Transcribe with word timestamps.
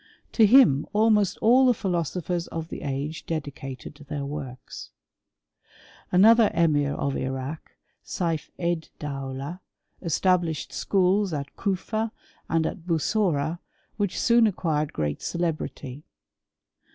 To 0.31 0.47
him 0.47 0.87
almost 0.93 1.37
all 1.43 1.67
the 1.67 1.75
philosophers 1.75 2.47
of 2.47 2.69
the 2.69 2.81
age 2.81 3.23
dedicated 3.27 3.93
their 4.09 4.25
works. 4.25 4.89
Ano 6.11 6.33
ther 6.33 6.49
emir 6.55 6.93
of 6.95 7.15
Irak, 7.15 7.75
Saif 8.03 8.49
£d 8.57 8.89
Daula, 8.97 9.61
established 10.01 10.73
schools 10.73 11.33
at 11.33 11.55
Kufa 11.55 12.11
and 12.49 12.65
at 12.65 12.87
Bussora, 12.87 13.59
which 13.97 14.19
soon 14.19 14.47
acquired 14.47 14.91
great 14.91 15.21
ce 15.21 15.35
lebrity. 15.37 16.01